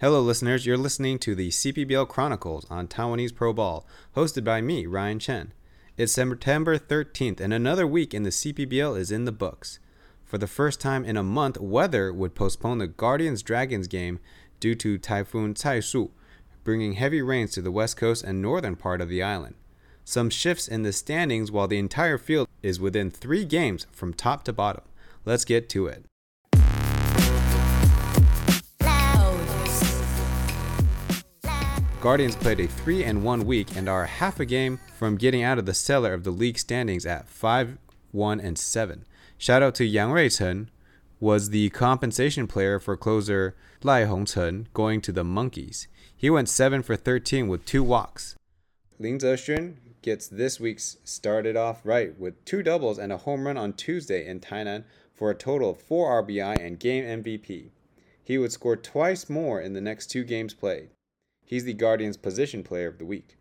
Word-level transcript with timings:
Hello, 0.00 0.20
listeners. 0.20 0.64
You're 0.64 0.76
listening 0.76 1.18
to 1.18 1.34
the 1.34 1.48
CPBL 1.48 2.06
Chronicles 2.06 2.64
on 2.70 2.86
Taiwanese 2.86 3.34
Pro 3.34 3.52
Ball, 3.52 3.84
hosted 4.14 4.44
by 4.44 4.60
me, 4.60 4.86
Ryan 4.86 5.18
Chen. 5.18 5.52
It's 5.96 6.12
September 6.12 6.78
13th, 6.78 7.40
and 7.40 7.52
another 7.52 7.84
week 7.84 8.14
in 8.14 8.22
the 8.22 8.30
CPBL 8.30 8.96
is 8.96 9.10
in 9.10 9.24
the 9.24 9.32
books. 9.32 9.80
For 10.24 10.38
the 10.38 10.46
first 10.46 10.80
time 10.80 11.04
in 11.04 11.16
a 11.16 11.24
month, 11.24 11.58
weather 11.58 12.12
would 12.12 12.36
postpone 12.36 12.78
the 12.78 12.86
Guardians 12.86 13.42
Dragons 13.42 13.88
game 13.88 14.20
due 14.60 14.76
to 14.76 14.98
Typhoon 14.98 15.54
Taishu, 15.54 16.10
bringing 16.62 16.92
heavy 16.92 17.20
rains 17.20 17.50
to 17.54 17.60
the 17.60 17.72
west 17.72 17.96
coast 17.96 18.22
and 18.22 18.40
northern 18.40 18.76
part 18.76 19.00
of 19.00 19.08
the 19.08 19.24
island. 19.24 19.56
Some 20.04 20.30
shifts 20.30 20.68
in 20.68 20.84
the 20.84 20.92
standings 20.92 21.50
while 21.50 21.66
the 21.66 21.76
entire 21.76 22.18
field 22.18 22.46
is 22.62 22.78
within 22.78 23.10
three 23.10 23.44
games 23.44 23.88
from 23.90 24.14
top 24.14 24.44
to 24.44 24.52
bottom. 24.52 24.84
Let's 25.24 25.44
get 25.44 25.68
to 25.70 25.88
it. 25.88 26.07
Guardians 32.00 32.36
played 32.36 32.60
a 32.60 32.68
3 32.68 33.02
and 33.02 33.24
1 33.24 33.44
week 33.44 33.76
and 33.76 33.88
are 33.88 34.06
half 34.06 34.38
a 34.38 34.44
game 34.44 34.78
from 34.96 35.16
getting 35.16 35.42
out 35.42 35.58
of 35.58 35.66
the 35.66 35.74
cellar 35.74 36.14
of 36.14 36.22
the 36.22 36.30
league 36.30 36.56
standings 36.56 37.04
at 37.04 37.28
5 37.28 37.76
1 38.12 38.40
and 38.40 38.56
7. 38.56 39.04
Shout 39.36 39.64
out 39.64 39.74
to 39.74 39.84
Yang 39.84 40.10
Ruichen 40.10 40.68
was 41.18 41.50
the 41.50 41.70
compensation 41.70 42.46
player 42.46 42.78
for 42.78 42.96
closer 42.96 43.56
Lai 43.82 44.02
Hongchen 44.02 44.66
going 44.72 45.00
to 45.00 45.10
the 45.10 45.24
Monkeys. 45.24 45.88
He 46.16 46.30
went 46.30 46.48
7 46.48 46.84
for 46.84 46.94
13 46.94 47.48
with 47.48 47.64
two 47.64 47.82
walks. 47.82 48.36
Lin 49.00 49.18
Zexun 49.18 49.74
gets 50.00 50.28
this 50.28 50.60
week's 50.60 50.98
started 51.02 51.56
off 51.56 51.80
right 51.82 52.16
with 52.16 52.44
two 52.44 52.62
doubles 52.62 53.00
and 53.00 53.12
a 53.12 53.16
home 53.16 53.44
run 53.44 53.56
on 53.56 53.72
Tuesday 53.72 54.24
in 54.24 54.38
Tainan 54.38 54.84
for 55.12 55.32
a 55.32 55.34
total 55.34 55.70
of 55.70 55.82
4 55.82 56.22
RBI 56.22 56.64
and 56.64 56.78
game 56.78 57.22
MVP. 57.24 57.70
He 58.22 58.38
would 58.38 58.52
score 58.52 58.76
twice 58.76 59.28
more 59.28 59.60
in 59.60 59.72
the 59.72 59.80
next 59.80 60.06
two 60.06 60.22
games 60.22 60.54
played. 60.54 60.90
He's 61.48 61.64
the 61.64 61.72
Guardians' 61.72 62.18
position 62.18 62.62
player 62.62 62.88
of 62.88 62.98
the 62.98 63.06
week. 63.06 63.38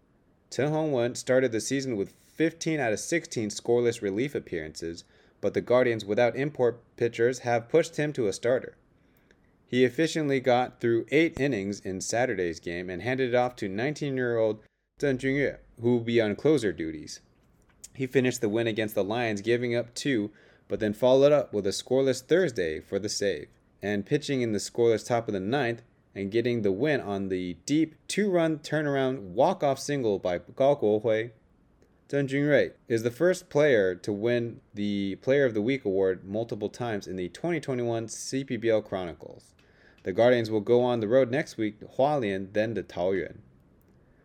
Chen 0.49 0.71
Hongwen 0.71 1.17
started 1.17 1.51
the 1.51 1.59
season 1.59 1.97
with 1.97 2.13
15 2.35 2.79
out 2.79 2.93
of 2.93 3.01
16 3.01 3.49
scoreless 3.49 4.01
relief 4.01 4.33
appearances, 4.33 5.03
but 5.41 5.53
the 5.53 5.59
Guardians 5.59 6.05
without 6.05 6.37
import 6.37 6.81
pitchers 6.95 7.39
have 7.39 7.67
pushed 7.67 7.97
him 7.97 8.13
to 8.13 8.27
a 8.27 8.31
starter. 8.31 8.77
He 9.65 9.83
efficiently 9.83 10.39
got 10.39 10.79
through 10.79 11.05
eight 11.11 11.37
innings 11.37 11.81
in 11.81 11.99
Saturday's 11.99 12.61
game 12.61 12.89
and 12.89 13.01
handed 13.01 13.33
it 13.33 13.35
off 13.35 13.57
to 13.57 13.67
19 13.67 14.15
year 14.15 14.37
old 14.37 14.61
Zheng 15.01 15.17
Junyue, 15.17 15.57
who 15.81 15.97
will 15.97 15.99
be 15.99 16.21
on 16.21 16.37
closer 16.37 16.71
duties. 16.71 17.19
He 17.93 18.07
finished 18.07 18.39
the 18.39 18.47
win 18.47 18.67
against 18.67 18.95
the 18.95 19.03
Lions, 19.03 19.41
giving 19.41 19.75
up 19.75 19.93
two, 19.93 20.31
but 20.69 20.79
then 20.79 20.93
followed 20.93 21.33
up 21.33 21.53
with 21.53 21.67
a 21.67 21.71
scoreless 21.71 22.21
Thursday 22.21 22.79
for 22.79 22.99
the 22.99 23.09
save. 23.09 23.49
And 23.81 24.05
pitching 24.05 24.41
in 24.41 24.53
the 24.53 24.59
scoreless 24.59 25.05
top 25.05 25.27
of 25.27 25.33
the 25.33 25.41
ninth, 25.41 25.81
and 26.17 26.31
getting 26.31 26.63
the 26.63 26.71
win 26.71 26.99
on 26.99 27.29
the 27.29 27.55
deep 27.67 27.93
two-run 28.07 28.57
turnaround 28.57 29.19
walk-off 29.19 29.77
single 29.77 30.17
by 30.17 30.39
Gao 30.39 30.73
Guohui. 30.73 31.29
Zheng 32.09 32.27
Junyue 32.27 32.71
is 32.87 33.03
the 33.03 33.11
first 33.11 33.49
player 33.49 33.93
to 33.93 34.11
win 34.11 34.59
the 34.73 35.17
Player 35.17 35.45
of 35.45 35.53
the 35.53 35.61
Week 35.61 35.85
award 35.85 36.25
multiple 36.25 36.69
times 36.69 37.05
in 37.05 37.17
the 37.17 37.29
2021 37.29 38.07
CPBL 38.07 38.83
Chronicles. 38.83 39.53
The 40.01 40.11
Guardians 40.11 40.49
will 40.49 40.61
go 40.61 40.81
on 40.81 41.01
the 41.01 41.07
road 41.07 41.29
next 41.29 41.55
week 41.55 41.79
to 41.81 41.85
Hualien, 41.85 42.51
then 42.51 42.73
to 42.73 42.81
Taoyuan. 42.81 43.37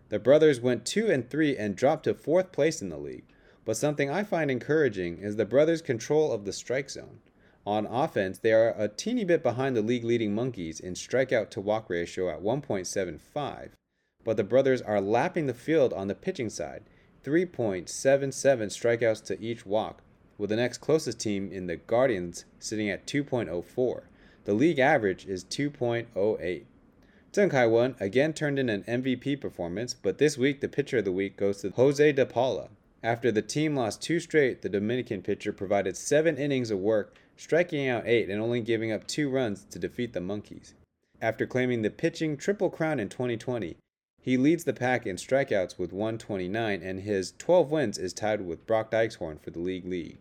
The 0.08 0.18
brothers 0.18 0.62
went 0.62 0.86
2 0.86 1.10
and 1.10 1.28
3 1.28 1.58
and 1.58 1.76
dropped 1.76 2.04
to 2.04 2.14
4th 2.14 2.52
place 2.52 2.80
in 2.80 2.88
the 2.88 2.96
league, 2.96 3.26
but 3.66 3.76
something 3.76 4.08
I 4.08 4.22
find 4.22 4.50
encouraging 4.50 5.18
is 5.18 5.36
the 5.36 5.44
brothers' 5.44 5.82
control 5.82 6.32
of 6.32 6.46
the 6.46 6.54
strike 6.54 6.88
zone. 6.88 7.18
On 7.64 7.86
offense, 7.86 8.38
they 8.38 8.52
are 8.52 8.74
a 8.76 8.88
teeny 8.88 9.24
bit 9.24 9.42
behind 9.42 9.76
the 9.76 9.82
league 9.82 10.04
leading 10.04 10.34
Monkeys 10.34 10.80
in 10.80 10.94
strikeout 10.94 11.48
to 11.50 11.60
walk 11.60 11.88
ratio 11.88 12.28
at 12.28 12.42
1.75, 12.42 13.70
but 14.24 14.36
the 14.36 14.42
brothers 14.42 14.82
are 14.82 15.00
lapping 15.00 15.46
the 15.46 15.54
field 15.54 15.92
on 15.92 16.08
the 16.08 16.14
pitching 16.14 16.50
side, 16.50 16.82
3.77 17.24 17.86
strikeouts 17.86 19.24
to 19.24 19.40
each 19.40 19.64
walk, 19.64 20.02
with 20.38 20.50
the 20.50 20.56
next 20.56 20.78
closest 20.78 21.20
team 21.20 21.52
in 21.52 21.68
the 21.68 21.76
Guardians 21.76 22.46
sitting 22.58 22.90
at 22.90 23.06
2.04. 23.06 24.02
The 24.44 24.54
league 24.54 24.80
average 24.80 25.24
is 25.26 25.44
2.08. 25.44 26.64
Zheng 27.32 27.50
Kaiwen 27.50 27.98
again 28.00 28.32
turned 28.32 28.58
in 28.58 28.68
an 28.68 28.82
MVP 28.82 29.40
performance, 29.40 29.94
but 29.94 30.18
this 30.18 30.36
week 30.36 30.60
the 30.60 30.68
pitcher 30.68 30.98
of 30.98 31.04
the 31.04 31.12
week 31.12 31.36
goes 31.36 31.62
to 31.62 31.70
Jose 31.70 32.12
De 32.12 32.26
Paula. 32.26 32.70
After 33.04 33.32
the 33.32 33.42
team 33.42 33.74
lost 33.74 34.02
two 34.02 34.20
straight, 34.20 34.62
the 34.62 34.68
Dominican 34.68 35.22
pitcher 35.22 35.52
provided 35.52 35.96
seven 35.96 36.36
innings 36.36 36.70
of 36.70 36.78
work 36.78 37.16
striking 37.42 37.88
out 37.88 38.06
eight 38.06 38.30
and 38.30 38.40
only 38.40 38.60
giving 38.60 38.92
up 38.92 39.04
two 39.04 39.28
runs 39.28 39.64
to 39.64 39.76
defeat 39.76 40.12
the 40.12 40.20
Monkeys. 40.20 40.74
After 41.20 41.44
claiming 41.44 41.82
the 41.82 41.90
pitching 41.90 42.36
triple 42.36 42.70
crown 42.70 43.00
in 43.00 43.08
2020, 43.08 43.76
he 44.20 44.36
leads 44.36 44.62
the 44.62 44.72
pack 44.72 45.06
in 45.08 45.16
strikeouts 45.16 45.76
with 45.76 45.92
129, 45.92 46.80
and 46.80 47.00
his 47.00 47.32
12 47.38 47.72
wins 47.72 47.98
is 47.98 48.12
tied 48.12 48.42
with 48.42 48.64
Brock 48.64 48.92
Dykxhoorn 48.92 49.40
for 49.40 49.50
the 49.50 49.58
league 49.58 49.84
league. 49.84 50.18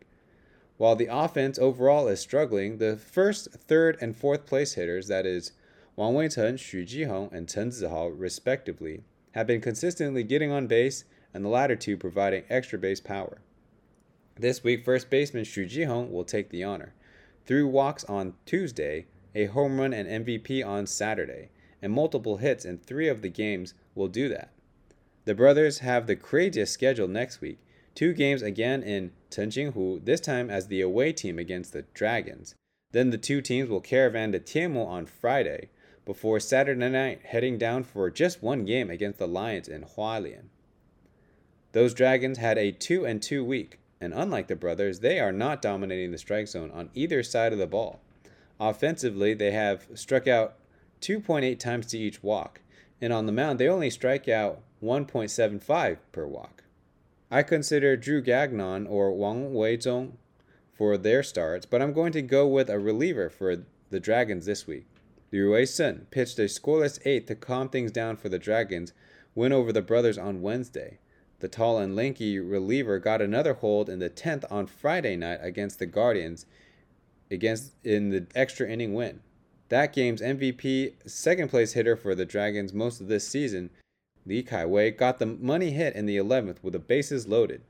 While 0.78 0.96
the 0.96 1.10
offense 1.12 1.60
overall 1.60 2.08
is 2.08 2.20
struggling, 2.20 2.80
the 2.80 2.98
first, 2.98 3.52
third, 3.52 4.00
and 4.02 4.16
fourth 4.16 4.48
place 4.48 4.74
hitters, 4.74 5.08
that 5.08 5.28
is, 5.28 5.52
Wang 5.96 6.16
Weichen, 6.16 6.56
Xu 6.56 6.84
Jihong, 6.88 7.32
and 7.32 7.48
Chen 7.48 7.70
Zihao, 7.70 8.12
respectively, 8.18 9.04
have 9.34 9.46
been 9.46 9.62
consistently 9.62 10.24
getting 10.24 10.52
on 10.52 10.66
base, 10.66 11.04
and 11.36 11.46
the 11.46 11.50
latter 11.50 11.76
two 11.76 11.98
providing 11.98 12.46
extra 12.50 12.80
base 12.80 13.00
power. 13.00 13.42
This 14.36 14.64
week, 14.64 14.84
first 14.84 15.12
baseman 15.12 15.44
Xu 15.44 15.70
Jihong 15.70 16.10
will 16.10 16.24
take 16.24 16.50
the 16.50 16.64
honor 16.64 16.94
through 17.46 17.68
walks 17.68 18.04
on 18.06 18.34
Tuesday, 18.46 19.06
a 19.34 19.46
home 19.46 19.80
run 19.80 19.94
and 19.94 20.26
MVP 20.26 20.66
on 20.66 20.88
Saturday, 20.88 21.50
and 21.82 21.94
multiple 21.94 22.38
hits 22.38 22.66
in 22.66 22.78
three 22.78 23.08
of 23.08 23.22
the 23.22 23.30
games 23.30 23.74
will 23.96 24.08
do 24.08 24.30
that. 24.30 24.52
The 25.26 25.36
brothers 25.36 25.80
have 25.80 26.08
the 26.08 26.16
craziest 26.16 26.74
schedule 26.74 27.08
next 27.08 27.42
week. 27.42 27.60
Two 27.94 28.14
games 28.14 28.42
again 28.42 28.82
in 28.84 29.12
Chengqinghu, 29.30 30.06
this 30.06 30.22
time 30.22 30.50
as 30.50 30.68
the 30.68 30.82
away 30.82 31.14
team 31.14 31.38
against 31.38 31.74
the 31.74 31.84
Dragons. 31.94 32.56
Then 32.92 33.10
the 33.10 33.18
two 33.18 33.42
teams 33.42 33.70
will 33.70 33.82
caravan 33.82 34.32
to 34.32 34.40
Tianmu 34.40 34.86
on 34.86 35.06
Friday, 35.06 35.70
before 36.06 36.40
Saturday 36.40 36.90
night 36.90 37.22
heading 37.26 37.58
down 37.58 37.84
for 37.84 38.10
just 38.10 38.42
one 38.42 38.66
game 38.66 38.90
against 38.90 39.20
the 39.20 39.28
Lions 39.28 39.68
in 39.68 39.84
Hualien. 39.84 40.46
Those 41.74 41.94
Dragons 41.94 42.38
had 42.38 42.58
a 42.58 42.72
2 42.72 43.06
and 43.06 43.22
2 43.22 43.46
week, 43.46 43.80
and 44.02 44.14
unlike 44.14 44.48
the 44.48 44.56
brothers, 44.56 45.00
they 45.00 45.20
are 45.20 45.32
not 45.32 45.62
dominating 45.62 46.12
the 46.12 46.18
strike 46.18 46.48
zone 46.48 46.72
on 46.72 46.90
either 46.96 47.22
side 47.22 47.54
of 47.54 47.60
the 47.60 47.68
ball. 47.68 48.02
Offensively, 48.60 49.34
they 49.34 49.52
have 49.52 49.88
struck 49.94 50.28
out 50.28 50.56
2.8 51.02 51.58
times 51.60 51.86
to 51.88 51.98
each 51.98 52.22
walk, 52.24 52.62
and 53.00 53.14
on 53.14 53.28
the 53.28 53.32
mound, 53.32 53.60
they 53.60 53.68
only 53.68 53.90
strike 53.90 54.28
out 54.28 54.62
1.75 54.84 55.98
per 56.12 56.26
walk. 56.26 56.64
I 57.30 57.44
consider 57.44 57.96
Drew 57.96 58.22
Gagnon 58.22 58.88
or 58.88 59.14
Wang 59.14 59.54
Weizhong 59.54 60.14
for 60.74 60.98
their 60.98 61.24
starts, 61.24 61.66
but 61.66 61.82
I'm 61.82 61.94
going 61.94 62.12
to 62.14 62.22
go 62.22 62.48
with 62.48 62.70
a 62.70 62.80
reliever 62.80 63.30
for 63.30 63.64
the 63.90 64.00
Dragons 64.00 64.46
this 64.46 64.68
week. 64.68 64.86
Liu 65.32 65.52
Wei 65.52 65.66
Sun 65.66 66.08
pitched 66.12 66.40
a 66.40 66.44
scoreless 66.44 67.00
eighth 67.06 67.28
to 67.28 67.36
calm 67.36 67.70
things 67.70 67.92
down 67.92 68.18
for 68.18 68.30
the 68.30 68.40
Dragons, 68.40 68.92
win 69.34 69.54
over 69.54 69.72
the 69.72 69.82
brothers 69.82 70.18
on 70.18 70.42
Wednesday. 70.42 71.00
The 71.42 71.48
tall 71.48 71.80
and 71.80 71.96
lanky 71.96 72.38
reliever 72.38 73.00
got 73.00 73.20
another 73.20 73.56
hold 73.56 73.90
in 73.90 73.98
the 73.98 74.12
10th 74.12 74.46
on 74.52 74.68
Friday 74.68 75.16
night 75.16 75.40
against 75.42 75.80
the 75.80 75.88
Guardians 75.88 76.46
against 77.32 77.74
in 77.84 78.10
the 78.10 78.28
extra 78.36 78.70
inning 78.70 78.94
win. 78.94 79.22
That 79.70 79.92
game's 79.92 80.22
MVP, 80.22 80.94
second 81.10 81.50
place 81.50 81.74
hitter 81.74 81.96
for 81.96 82.14
the 82.14 82.26
Dragons 82.26 82.74
most 82.74 83.02
of 83.02 83.08
this 83.08 83.28
season, 83.28 83.72
Li 84.24 84.44
Kaiwei 84.44 84.96
got 84.96 85.18
the 85.18 85.26
money 85.26 85.72
hit 85.72 85.96
in 85.96 86.06
the 86.06 86.18
11th 86.18 86.62
with 86.62 86.74
the 86.74 86.80
bases 86.80 87.28
loaded. 87.28 87.62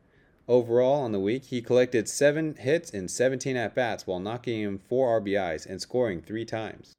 Overall, 0.49 1.03
on 1.03 1.13
the 1.13 1.19
week, 1.19 1.45
he 1.45 1.61
collected 1.61 2.09
7 2.09 2.55
hits 2.55 2.89
in 2.89 3.07
17 3.07 3.55
at 3.55 3.73
bats 3.73 4.05
while 4.05 4.19
knocking 4.19 4.61
in 4.61 4.79
4 4.79 5.21
RBIs 5.21 5.65
and 5.65 5.79
scoring 5.79 6.21
3 6.21 6.43
times. 6.43 6.91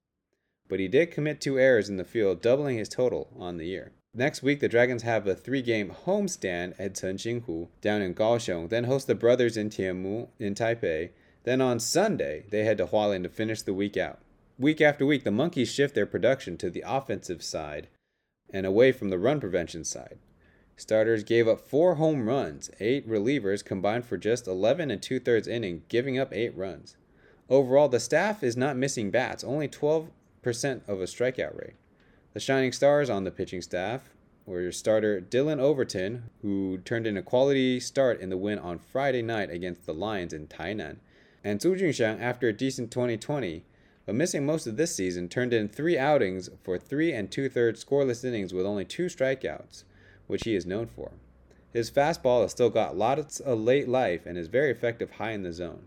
But 0.68 0.80
he 0.80 0.88
did 0.88 1.10
commit 1.10 1.42
2 1.42 1.58
errors 1.58 1.90
in 1.90 1.98
the 1.98 2.04
field, 2.04 2.40
doubling 2.40 2.78
his 2.78 2.88
total 2.88 3.28
on 3.38 3.58
the 3.58 3.66
year. 3.66 3.92
Next 4.14 4.42
week, 4.42 4.60
the 4.60 4.68
Dragons 4.68 5.04
have 5.04 5.26
a 5.26 5.34
three-game 5.34 5.94
homestand 6.04 6.74
at 6.78 6.92
Chengqinghu 6.92 7.68
down 7.80 8.02
in 8.02 8.14
Kaohsiung, 8.14 8.68
then 8.68 8.84
host 8.84 9.06
the 9.06 9.14
brothers 9.14 9.56
in 9.56 9.70
Tianmu 9.70 10.28
in 10.38 10.54
Taipei. 10.54 11.10
Then 11.44 11.62
on 11.62 11.80
Sunday, 11.80 12.44
they 12.50 12.64
head 12.64 12.76
to 12.76 12.86
Hualien 12.86 13.22
to 13.22 13.30
finish 13.30 13.62
the 13.62 13.72
week 13.72 13.96
out. 13.96 14.18
Week 14.58 14.82
after 14.82 15.06
week, 15.06 15.24
the 15.24 15.30
Monkeys 15.30 15.72
shift 15.72 15.94
their 15.94 16.04
production 16.04 16.58
to 16.58 16.68
the 16.68 16.84
offensive 16.86 17.42
side 17.42 17.88
and 18.52 18.66
away 18.66 18.92
from 18.92 19.08
the 19.08 19.18
run 19.18 19.40
prevention 19.40 19.82
side. 19.82 20.18
Starters 20.76 21.24
gave 21.24 21.48
up 21.48 21.60
four 21.60 21.94
home 21.94 22.28
runs. 22.28 22.70
Eight 22.80 23.08
relievers 23.08 23.64
combined 23.64 24.04
for 24.04 24.18
just 24.18 24.46
11 24.46 24.90
and 24.90 25.00
two 25.00 25.20
thirds 25.20 25.48
inning, 25.48 25.84
giving 25.88 26.18
up 26.18 26.34
eight 26.34 26.54
runs. 26.54 26.96
Overall, 27.48 27.88
the 27.88 27.98
staff 27.98 28.42
is 28.42 28.58
not 28.58 28.76
missing 28.76 29.10
bats, 29.10 29.42
only 29.42 29.68
12% 29.68 30.10
of 30.86 31.00
a 31.00 31.04
strikeout 31.04 31.58
rate. 31.58 31.76
The 32.32 32.40
shining 32.40 32.72
stars 32.72 33.10
on 33.10 33.24
the 33.24 33.30
pitching 33.30 33.60
staff 33.60 34.08
were 34.46 34.62
your 34.62 34.72
starter 34.72 35.20
Dillon 35.20 35.60
Overton, 35.60 36.30
who 36.40 36.78
turned 36.78 37.06
in 37.06 37.18
a 37.18 37.22
quality 37.22 37.78
start 37.78 38.20
in 38.20 38.30
the 38.30 38.38
win 38.38 38.58
on 38.58 38.78
Friday 38.78 39.20
night 39.20 39.50
against 39.50 39.84
the 39.84 39.92
Lions 39.92 40.32
in 40.32 40.46
Tainan, 40.46 40.96
and 41.44 41.60
Zhu 41.60 41.78
Junxiang 41.78 42.22
after 42.22 42.48
a 42.48 42.52
decent 42.54 42.90
2020, 42.90 43.64
but 44.06 44.14
missing 44.14 44.46
most 44.46 44.66
of 44.66 44.78
this 44.78 44.96
season, 44.96 45.28
turned 45.28 45.52
in 45.52 45.68
three 45.68 45.98
outings 45.98 46.48
for 46.62 46.78
three 46.78 47.12
and 47.12 47.30
two 47.30 47.50
thirds 47.50 47.84
scoreless 47.84 48.24
innings 48.24 48.54
with 48.54 48.64
only 48.64 48.86
two 48.86 49.06
strikeouts, 49.06 49.84
which 50.26 50.44
he 50.44 50.54
is 50.54 50.64
known 50.64 50.86
for. 50.86 51.12
His 51.70 51.90
fastball 51.90 52.40
has 52.42 52.52
still 52.52 52.70
got 52.70 52.96
lots 52.96 53.40
of 53.40 53.60
late 53.60 53.88
life 53.88 54.24
and 54.24 54.38
is 54.38 54.48
very 54.48 54.70
effective 54.70 55.12
high 55.12 55.32
in 55.32 55.42
the 55.42 55.52
zone. 55.52 55.84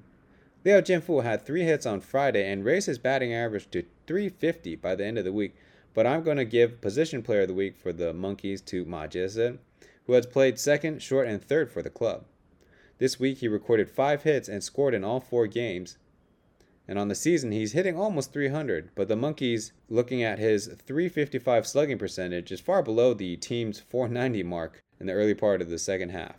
Liao 0.63 0.81
Jianfu 0.81 1.23
had 1.23 1.43
three 1.43 1.63
hits 1.63 1.87
on 1.87 2.01
Friday 2.01 2.51
and 2.51 2.63
raised 2.63 2.85
his 2.85 2.99
batting 2.99 3.33
average 3.33 3.69
to 3.71 3.83
350 4.05 4.75
by 4.75 4.93
the 4.93 5.05
end 5.05 5.17
of 5.17 5.25
the 5.25 5.33
week, 5.33 5.55
but 5.95 6.05
I'm 6.05 6.21
going 6.21 6.37
to 6.37 6.45
give 6.45 6.81
position 6.81 7.23
player 7.23 7.43
of 7.43 7.47
the 7.47 7.53
week 7.53 7.77
for 7.77 7.91
the 7.91 8.13
Monkeys 8.13 8.61
to 8.63 8.85
Ma 8.85 9.07
Jiesen, 9.07 9.57
who 10.05 10.13
has 10.13 10.27
played 10.27 10.59
second, 10.59 11.01
short, 11.01 11.27
and 11.27 11.41
third 11.41 11.71
for 11.71 11.81
the 11.81 11.89
club. 11.89 12.25
This 12.99 13.19
week 13.19 13.39
he 13.39 13.47
recorded 13.47 13.89
five 13.89 14.23
hits 14.23 14.47
and 14.47 14.63
scored 14.63 14.93
in 14.93 15.03
all 15.03 15.21
four 15.21 15.47
games. 15.47 15.97
And 16.87 16.99
on 16.99 17.07
the 17.07 17.15
season, 17.15 17.51
he's 17.51 17.71
hitting 17.71 17.97
almost 17.97 18.31
300, 18.31 18.91
but 18.93 19.07
the 19.07 19.15
Monkeys, 19.15 19.71
looking 19.89 20.21
at 20.21 20.37
his 20.37 20.67
355 20.67 21.65
slugging 21.65 21.97
percentage, 21.97 22.51
is 22.51 22.59
far 22.59 22.83
below 22.83 23.13
the 23.13 23.37
team's 23.37 23.79
490 23.79 24.43
mark 24.43 24.83
in 24.99 25.07
the 25.07 25.13
early 25.13 25.33
part 25.33 25.61
of 25.61 25.69
the 25.69 25.79
second 25.79 26.09
half. 26.09 26.35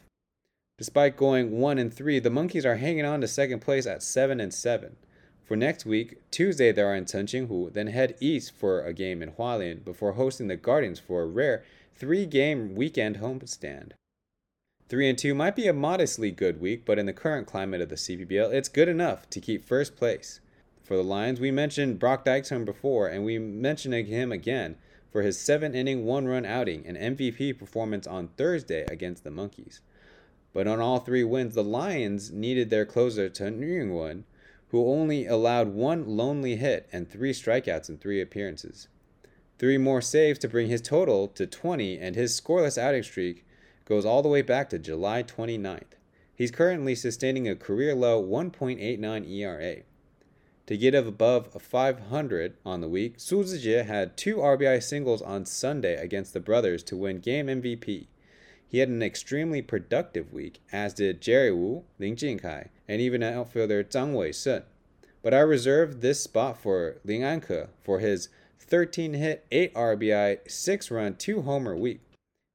Despite 0.79 1.17
going 1.17 1.59
1 1.59 1.79
and 1.79 1.93
3, 1.93 2.19
the 2.21 2.31
Monkeys 2.31 2.67
are 2.67 2.77
hanging 2.77 3.07
on 3.07 3.23
to 3.23 3.29
second 3.29 3.61
place 3.61 3.87
at 3.87 4.03
7 4.03 4.39
and 4.39 4.53
7. 4.53 4.97
For 5.47 5.57
next 5.57 5.87
week, 5.87 6.19
Tuesday 6.33 6.73
they 6.73 6.83
are 6.83 6.97
in 6.97 7.05
Chengqinghu, 7.05 7.73
then 7.73 7.87
head 7.87 8.17
east 8.19 8.51
for 8.51 8.83
a 8.83 8.93
game 8.93 9.23
in 9.23 9.31
Hualien 9.31 9.85
before 9.85 10.15
hosting 10.15 10.49
the 10.49 10.57
Guardians 10.57 10.99
for 10.99 11.23
a 11.23 11.27
rare 11.27 11.63
three-game 11.95 12.75
weekend 12.75 13.19
homestand. 13.19 13.93
3 14.89 15.09
and 15.09 15.17
2 15.17 15.35
might 15.37 15.55
be 15.55 15.69
a 15.69 15.73
modestly 15.73 16.33
good 16.33 16.61
week, 16.61 16.85
but 16.85 16.99
in 16.99 17.07
the 17.07 17.13
current 17.13 17.47
climate 17.47 17.81
of 17.81 17.91
the 17.91 17.95
CPBL, 17.95 18.53
it's 18.53 18.69
good 18.69 18.89
enough 18.89 19.31
to 19.31 19.41
keep 19.41 19.65
first 19.65 19.95
place. 19.95 20.41
For 20.83 20.97
the 20.97 21.05
Lions, 21.05 21.39
we 21.39 21.53
mentioned 21.53 22.01
Brock 22.01 22.25
Dykxhoorn 22.25 22.65
before, 22.65 23.07
and 23.07 23.25
we 23.25 23.39
mentioned 23.39 23.95
him 23.95 24.33
again 24.33 24.75
for 25.13 25.23
his 25.23 25.39
seven 25.39 25.77
inning, 25.77 26.05
one 26.05 26.27
run 26.27 26.45
outing 26.45 26.85
and 26.85 26.97
MVP 26.97 27.57
performance 27.57 28.09
on 28.09 28.29
Thursday 28.37 28.85
against 28.89 29.23
the 29.23 29.31
Monkeys. 29.31 29.81
But 30.53 30.67
on 30.67 30.81
all 30.81 30.99
three 30.99 31.25
wins, 31.25 31.55
the 31.55 31.63
Lions 31.63 32.33
needed 32.33 32.69
their 32.71 32.85
closer 32.85 33.29
Chen 33.29 33.61
Yunwen, 33.61 34.25
who 34.71 34.87
only 34.87 35.27
allowed 35.27 35.69
one 35.69 36.07
lonely 36.07 36.57
hit 36.57 36.89
and 36.93 37.09
three 37.09 37.33
strikeouts 37.33 37.89
in 37.89 37.99
three 37.99 38.21
appearances. 38.21 38.89
Three 39.59 39.79
more 39.79 40.03
saves 40.03 40.39
to 40.41 40.49
bring 40.49 40.69
his 40.69 40.83
total 40.83 41.29
to 41.29 41.47
20, 41.47 41.99
and 41.99 42.15
his 42.15 42.39
scoreless 42.39 42.77
outing 42.77 43.03
streak 43.03 43.47
goes 43.87 44.05
all 44.05 44.23
the 44.23 44.29
way 44.29 44.43
back 44.43 44.69
to 44.71 44.79
July 44.79 45.23
29th. 45.23 45.97
He's 46.35 46.51
currently 46.51 46.95
sustaining 46.95 47.49
a 47.49 47.57
career 47.57 47.95
low 47.95 48.23
1.89 48.23 49.31
ERA. 49.31 49.83
To 50.67 50.77
get 50.77 50.95
above 50.95 51.63
500 51.63 52.57
on 52.67 52.81
the 52.81 52.89
week, 52.89 53.15
Su 53.19 53.43
Zijie 53.45 53.87
had 53.87 54.17
two 54.17 54.37
RBI 54.37 54.83
singles 54.83 55.23
on 55.23 55.47
Sunday 55.47 55.95
against 55.95 56.35
the 56.35 56.41
Brothers 56.41 56.83
to 56.85 56.97
win 56.97 57.21
game 57.21 57.47
MVP. 57.47 58.09
He 58.69 58.79
had 58.79 58.89
an 58.89 59.03
extremely 59.03 59.63
productive 59.63 60.33
week, 60.33 60.61
as 60.73 60.95
did 60.95 61.21
Jerry 61.21 61.53
Wu, 61.53 61.85
Lin 61.99 62.17
Jinkai, 62.17 62.69
and 62.89 63.01
even 63.01 63.23
outfielder 63.23 63.85
Zhang 63.85 64.15
Wei 64.15 64.33
Sun. 64.33 64.65
But 65.23 65.35
I 65.35 65.41
reserved 65.41 66.01
this 66.01 66.21
spot 66.21 66.61
for 66.61 66.97
Lin 67.05 67.23
Anke 67.23 67.69
for 67.83 68.01
his 68.01 68.29
13 68.59 69.15
hit, 69.15 69.47
8 69.53 69.75
RBI, 69.75 70.51
6 70.51 70.91
run, 70.91 71.17
2 71.17 71.43
homer 71.43 71.77
week. 71.77 72.01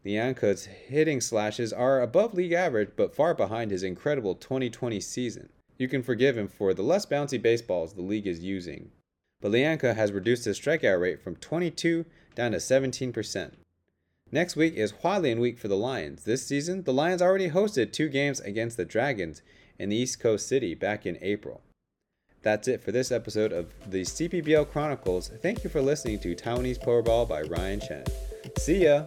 Lianke's 0.06 0.66
hitting 0.66 1.22
slashes 1.22 1.72
are 1.72 2.02
above 2.02 2.34
league 2.34 2.54
average 2.54 2.90
but 2.96 3.16
far 3.16 3.34
behind 3.34 3.72
his 3.72 3.84
incredible 3.84 4.36
2020 4.36 5.00
season. 5.00 5.50
You 5.78 5.88
can 5.88 6.04
forgive 6.04 6.38
him 6.38 6.48
for 6.48 6.74
the 6.74 6.84
less 6.84 7.06
bouncy 7.06 7.42
baseballs 7.42 7.94
the 7.94 8.02
league 8.02 8.28
is 8.28 8.40
using. 8.40 8.92
But 9.42 9.52
Lianke 9.52 9.96
has 9.96 10.12
reduced 10.12 10.46
his 10.46 10.60
strikeout 10.60 11.00
rate 11.00 11.22
from 11.22 11.36
22 11.36 12.06
down 12.36 12.52
to 12.52 12.58
17%. 12.58 13.52
Next 14.34 14.56
week 14.56 14.76
is 14.76 14.94
Hualien 14.94 15.40
week 15.40 15.60
for 15.60 15.68
the 15.68 15.76
Lions. 15.76 16.24
This 16.24 16.48
season, 16.48 16.84
the 16.84 16.94
Lions 16.94 17.22
already 17.22 17.50
hosted 17.50 17.92
two 17.92 18.08
games 18.08 18.40
against 18.40 18.78
the 18.78 18.86
Dragons 18.86 19.42
in 19.78 19.90
the 19.90 19.98
East 19.98 20.22
Coast 20.22 20.48
City 20.48 20.74
back 20.74 21.06
in 21.06 21.18
April. 21.22 21.60
That's 22.42 22.70
it 22.70 22.82
for 22.82 22.94
this 22.94 23.12
episode 23.12 23.52
of 23.52 23.74
the 23.86 24.02
CPBL 24.02 24.72
Chronicles. 24.72 25.30
Thank 25.42 25.66
you 25.66 25.70
for 25.70 25.82
listening 25.82 26.20
to 26.20 26.34
Taiwanese 26.34 26.82
Pro 26.82 27.02
Ball 27.02 27.26
by 27.26 27.42
Ryan 27.42 27.82
Chen. 27.82 28.04
See 28.58 28.86
ya! 28.86 29.04